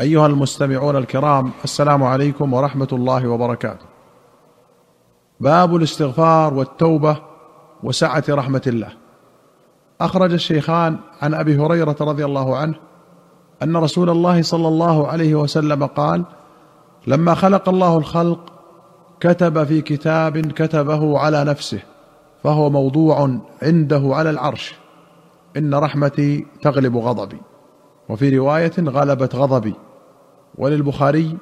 [0.00, 3.86] أيها المستمعون الكرام السلام عليكم ورحمة الله وبركاته.
[5.40, 7.16] باب الاستغفار والتوبة
[7.82, 8.88] وسعة رحمة الله.
[10.00, 12.74] أخرج الشيخان عن أبي هريرة رضي الله عنه
[13.62, 16.24] أن رسول الله صلى الله عليه وسلم قال
[17.06, 18.52] لما خلق الله الخلق
[19.20, 21.80] كتب في كتاب كتبه على نفسه
[22.42, 24.74] فهو موضوع عنده على العرش.
[25.56, 27.40] إن رحمتي تغلب غضبي.
[28.08, 29.74] وفي رواية غلبت غضبي.
[30.58, 31.36] وللبخاري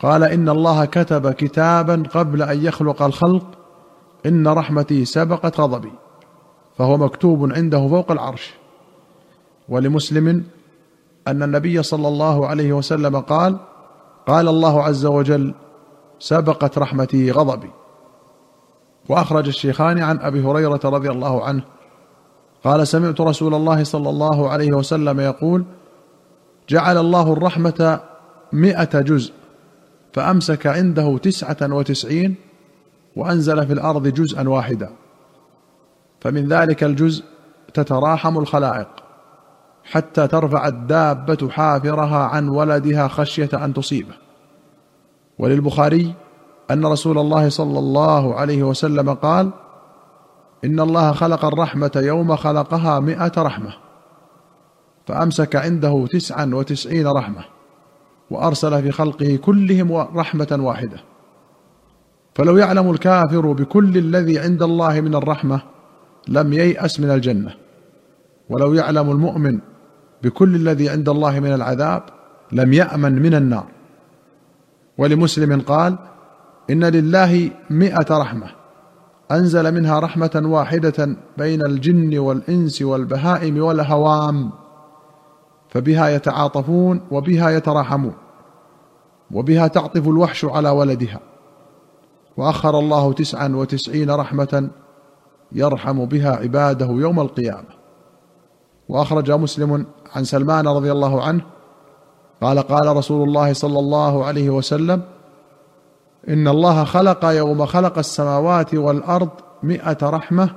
[0.00, 3.46] قال إن الله كتب كتابا قبل أن يخلق الخلق
[4.26, 5.92] إن رحمتي سبقت غضبي
[6.78, 8.54] فهو مكتوب عنده فوق العرش.
[9.68, 10.44] ولمسلم
[11.28, 13.56] أن النبي صلى الله عليه وسلم قال
[14.26, 15.54] قال الله عز وجل
[16.18, 17.70] سبقت رحمتي غضبي.
[19.08, 21.62] وأخرج الشيخان عن أبي هريرة رضي الله عنه
[22.64, 25.64] قال سمعت رسول الله صلى الله عليه وسلم يقول
[26.68, 28.00] جعل الله الرحمة
[28.52, 29.32] مئة جزء
[30.12, 32.34] فأمسك عنده تسعة وتسعين
[33.16, 34.90] وأنزل في الأرض جزءا واحدا.
[36.20, 37.24] فمن ذلك الجزء
[37.74, 38.88] تتراحم الخلائق
[39.84, 44.14] حتى ترفع الدابة حافرها عن ولدها خشية أن تصيبه.
[45.38, 46.14] وللبخاري
[46.70, 49.50] أن رسول الله صلى الله عليه وسلم قال
[50.64, 53.74] إن الله خلق الرحمة يوم خلقها مئة رحمة
[55.06, 57.53] فأمسك عنده تسعا وتسعين رحمة.
[58.30, 60.96] وأرسل في خلقه كلهم رحمة واحدة.
[62.34, 65.60] فلو يعلم الكافر بكل الذي عند الله من الرحمة
[66.28, 67.54] لم ييأس من الجنة.
[68.50, 69.60] ولو يعلم المؤمن
[70.22, 72.02] بكل الذي عند الله من العذاب
[72.52, 73.66] لم يأمن من النار.
[74.98, 75.98] ولمسلم قال
[76.70, 78.46] إن لله مئة رحمة
[79.32, 84.63] أنزل منها رحمة واحدة بين الجن والإنس والبهائم والهوام.
[85.74, 88.14] فبها يتعاطفون وبها يتراحمون
[89.30, 91.20] وبها تعطف الوحش على ولدها.
[92.36, 94.70] وأخر الله تسعا وتسعين رحمة
[95.52, 97.68] يرحم بها عباده يوم القيامة.
[98.88, 101.42] وأخرج مسلم عن سلمان رضي الله عنه
[102.42, 105.02] قال قال رسول الله صلى الله عليه وسلم
[106.28, 109.28] إن الله خلق يوم خلق السماوات والأرض
[109.62, 110.50] مائه رحمة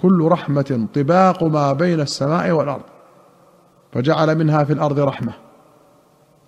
[0.00, 2.82] كل رحمة طباق ما بين السماء والأرض.
[3.92, 5.32] فجعل منها في الأرض رحمة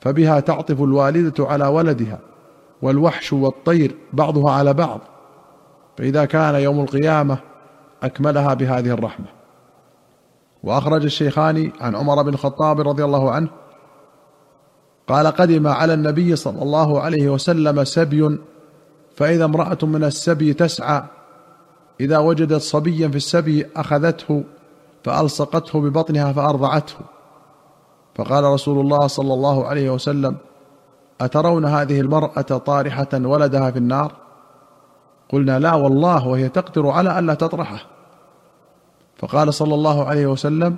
[0.00, 2.18] فبها تعطف الوالدة على ولدها
[2.82, 5.00] والوحش والطير بعضها على بعض
[5.96, 7.38] فإذا كان يوم القيامة
[8.02, 9.26] أكملها بهذه الرحمة.
[10.62, 13.48] وأخرج الشيخان عن عمر بن الخطاب رضي الله عنه
[15.08, 18.38] قال قدم على النبي صلى الله عليه وسلم سبي
[19.16, 21.02] فإذا امرأة من السبي تسعى
[22.00, 24.44] إذا وجدت صبيا في السبي أخذته
[25.04, 26.96] فألصقته ببطنها فأرضعته
[28.14, 30.36] فقال رسول الله صلى الله عليه وسلم
[31.20, 34.12] أترون هذه المرأة طارحة ولدها في النار؟
[35.28, 37.86] قلنا لا والله وهي تقدر على الا تطرحه.
[39.18, 40.76] فقال صلى الله عليه وسلم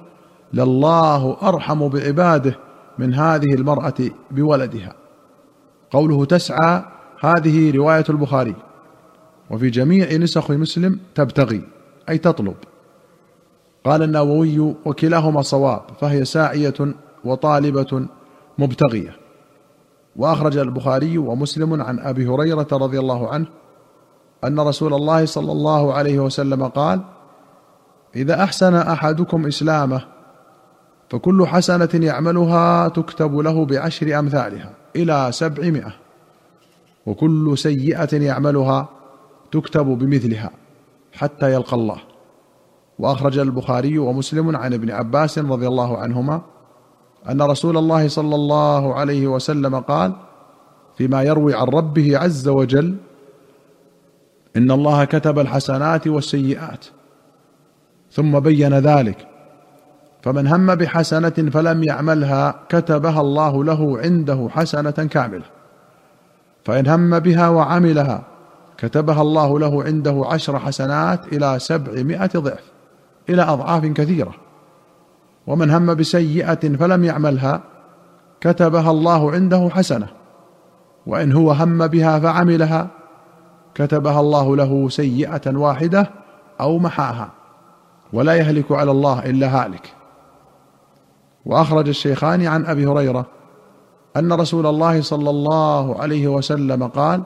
[0.53, 2.59] لله أرحم بعباده
[2.99, 3.95] من هذه المرأة
[4.31, 4.95] بولدها.
[5.91, 6.83] قوله تسعى
[7.21, 8.55] هذه رواية البخاري.
[9.51, 11.62] وفي جميع نسخ مسلم تبتغي
[12.09, 12.56] أي تطلب.
[13.84, 16.75] قال النووي وكلاهما صواب فهي ساعية
[17.25, 18.07] وطالبة
[18.59, 19.17] مبتغية.
[20.17, 23.47] وأخرج البخاري ومسلم عن أبي هريرة رضي الله عنه
[24.45, 27.01] أن رسول الله صلى الله عليه وسلم قال
[28.17, 30.01] إذا أحسن أحدكم إسلامه
[31.09, 35.95] فكل حسنة يعملها تكتب له بعشر أمثالها إلى سبعمائة
[37.07, 38.89] وكل سيئة يعملها
[39.53, 40.51] تكتب بمثلها
[41.13, 41.99] حتى يلقى الله.
[42.99, 46.43] وأخرج البخاري ومسلم عن ابن عباس رضي الله عنهما
[47.31, 50.12] أن رسول الله صلى الله عليه وسلم قال
[50.97, 52.97] فيما يروي عن ربه عز وجل
[54.57, 56.84] إن الله كتب الحسنات والسيئات
[58.13, 59.27] ثم بين ذلك
[60.23, 65.45] فمن هم بحسنة فلم يعملها كتبها الله له عنده حسنة كاملة
[66.65, 68.22] فإن هم بها وعملها
[68.78, 72.72] كتبها الله له عنده عشر حسنات إلى سبعمائة ضعف
[73.28, 74.34] إلى أضعاف كثيرة.
[75.47, 77.61] ومن هم بسيئة فلم يعملها
[78.41, 80.07] كتبها الله عنده حسنة
[81.07, 82.89] وإن هو هم بها فعملها
[83.75, 86.11] كتبها الله له سيئة واحدة
[86.61, 87.31] أو محاها
[88.13, 89.93] ولا يهلك على الله إلا هالك.
[91.47, 93.27] وأخرج الشيخان عن أبي هريرة
[94.17, 97.23] أن رسول الله صلى الله عليه وسلم قال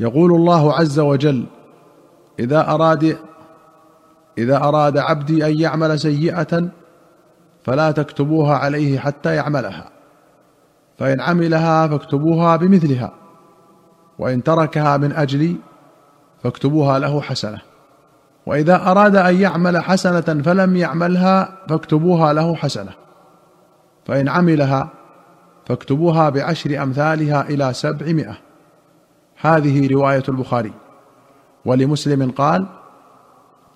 [0.00, 1.44] يقول الله عز وجل
[2.38, 3.16] إذا أراد
[4.38, 6.68] إذا أراد عبدي أن يعمل سيئة
[7.64, 9.90] فلا تكتبوها عليه حتى يعملها.
[10.98, 13.12] فإن عملها فاكتبوها بمثلها.
[14.18, 15.56] وإن تركها من أجلي
[16.42, 17.58] فاكتبوها له حسنة.
[18.46, 22.92] وإذا أراد أن يعمل حسنة فلم يعملها فاكتبوها له حسنة.
[24.06, 24.88] فإن عملها
[25.66, 28.38] فاكتبوها بعشر أمثالها إلى سبعمائة.
[29.40, 30.72] هذه رواية البخاري.
[31.64, 32.66] ولمسلم قال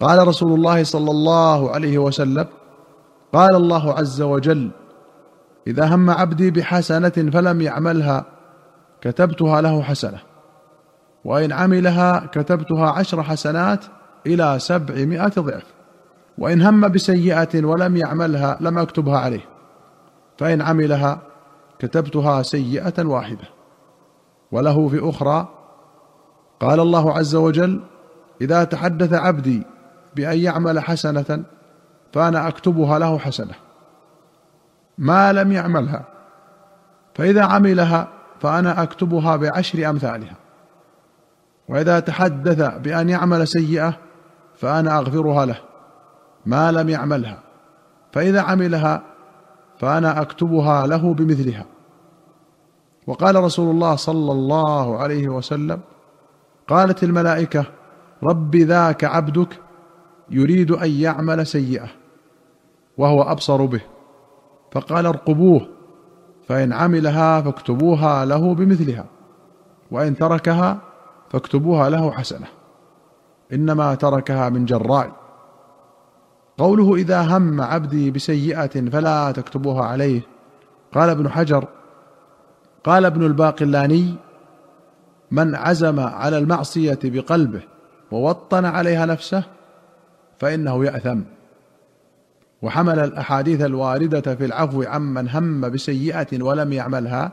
[0.01, 2.47] قال رسول الله صلى الله عليه وسلم
[3.35, 4.71] قال الله عز وجل
[5.67, 8.25] إذا هم عبدي بحسنة فلم يعملها
[9.01, 10.19] كتبتها له حسنة.
[11.25, 13.85] وإن عملها كتبتها عشر حسنات
[14.27, 15.65] إلى سبعمائة ضعف.
[16.39, 19.45] وإن هم بسيئة ولم يعملها لم أكتبها عليه.
[20.39, 21.19] فإن عملها
[21.79, 23.49] كتبتها سيئة واحدة.
[24.53, 25.49] وله في أخرى
[26.61, 27.81] قال الله عز وجل
[28.41, 29.63] إذا تحدث عبدي
[30.17, 31.45] بأن يعمل حسنة
[32.15, 33.55] فأنا أكتبها له حسنة.
[34.99, 36.05] ما لم يعملها.
[37.15, 38.09] فإذا عملها
[38.41, 40.37] فأنا أكتبها بعشر أمثالها.
[41.69, 43.95] وإذا تحدث بأن يعمل سيئة
[44.57, 45.59] فأنا أغفرها له.
[46.47, 47.39] ما لم يعملها.
[48.13, 49.03] فإذا عملها
[49.79, 51.67] فأنا أكتبها له بمثلها.
[53.07, 55.81] وقال رسول الله صلى الله عليه وسلم
[56.69, 57.65] قالت الملائكة
[58.23, 59.61] رب ذاك عبدك
[60.31, 62.04] يريد أن يعمل سيئة.
[62.99, 63.81] وهو أبصر به
[64.73, 65.69] فقال ارقبوه
[66.49, 69.07] فإن عملها فاكتبوها له بمثلها
[69.91, 70.79] وإن تركها
[71.31, 72.47] فاكتبوها له حسنة
[73.53, 75.13] إنما تركها من جراء.
[76.59, 80.21] قوله إذا هم عبدي بسيئة فلا تكتبوها عليه
[80.95, 81.65] قال ابن حجر
[82.85, 84.15] قال ابن الباقلاني
[85.31, 87.63] من عزم على المعصية بقلبه
[88.13, 89.45] ووطن عليها نفسه
[90.39, 91.21] فإنه يأثم.
[92.65, 97.33] وحمل الأحاديث الواردة في العفو عمن هم بسيئة ولم يعملها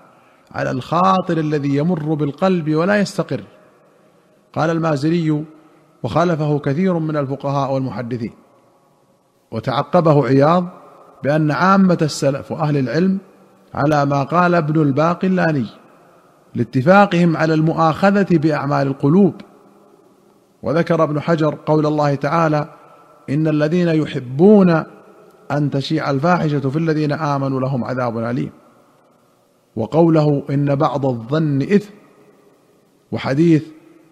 [0.51, 3.43] على الخاطر الذي يمر بالقلب ولا يستقر.
[4.53, 5.45] قال المازري
[6.03, 8.31] وخالفه كثير من الفقهاء والمحدثين.
[9.51, 10.67] وتعقبه عياض
[11.23, 13.17] بأن عامة السلف وأهل العلم
[13.73, 15.65] على ما قال ابن الباقلاني
[16.55, 19.33] لاتفاقهم على المؤاخذة بأعمال القلوب.
[20.63, 22.67] وذكر ابن حجر قول الله تعالى
[23.29, 24.83] إن الذين يحبون
[25.51, 28.51] أن تشيع الفاحشة في الذين آمنوا لهم عذاب أليم.
[29.75, 31.93] وقوله إن بعض الظن إثم
[33.11, 33.63] وحديث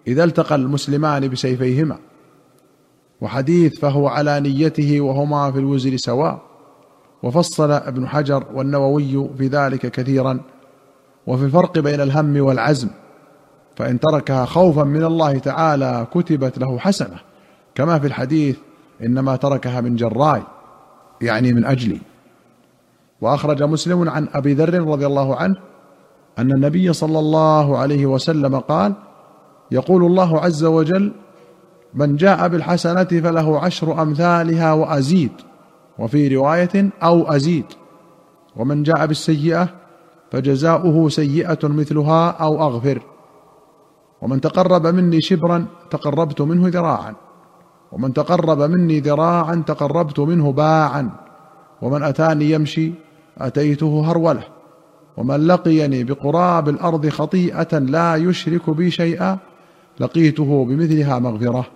[0.06, 1.98] إذا التقى المسلمان بسيفيهما
[3.20, 6.42] وحديث فهو على نيته وهما في الوزر سواء.
[7.22, 10.40] وفصل ابن حجر والنووي في ذلك كثيرا.
[11.26, 12.88] وفي الفرق بين الهم والعزم
[13.76, 17.20] فإن تركها خوفا من الله تعالى كتبت له حسنة.
[17.74, 18.56] كما في الحديث
[19.02, 20.42] إنما تركها من جراي
[21.22, 22.00] يعني من أجلي.
[23.20, 25.56] وأخرج مسلم عن أبي ذر رضي الله عنه
[26.38, 28.94] أن النبي صلى الله عليه وسلم قال
[29.70, 31.12] يقول الله عز وجل
[31.94, 35.32] من جاء بالحسنة فله عشر أمثالها وأزيد
[35.98, 37.64] وفي رواية أو أزيد
[38.56, 39.68] ومن جاء بالسيئة
[40.30, 43.02] فجزاؤه سيئة مثلها أو أغفر.
[44.22, 47.14] ومن تقرب مني شبرا تقربت منه ذراعا.
[47.92, 51.10] ومن تقرب مني ذراعا تقربت منه باعا
[51.82, 52.92] ومن أتاني يمشي
[53.38, 54.42] أتيته هرولة
[55.16, 59.38] ومن لقيني بقراب الأرض خطيئة لا يشرك بي شيئا
[60.00, 61.66] لقيته بمثلها مغفرة.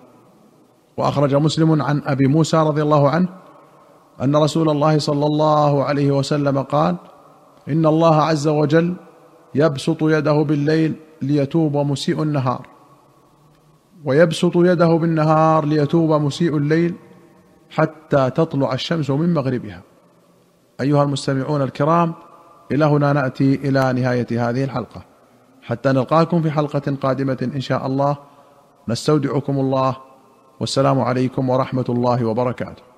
[0.97, 3.27] وأخرج مسلم عن أبي موسى رضي الله عنه
[4.23, 6.95] أن رسول الله صلى الله عليه وسلم قال
[7.69, 8.93] إن الله عز وجل
[9.55, 12.74] يبسط يده بالليل ليتوب مسيء النهار.
[14.05, 16.95] ويبسط يده بالنهار ليتوب مسيء الليل
[17.69, 19.81] حتى تطلع الشمس من مغربها.
[20.81, 22.13] أيها المستمعون الكرام
[22.71, 25.01] إلى هنا نأتي إلى نهاية هذه الحلقة.
[25.61, 28.17] حتى نلقاكم في حلقة قادمة إن شاء الله.
[28.87, 29.97] نستودعكم الله.
[30.59, 32.94] والسلام عليكم ورحمة الله وبركاته.